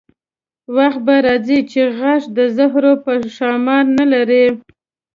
[0.75, 4.45] وخت به راځي چې غاښ د زهرو به ښامار نه لري.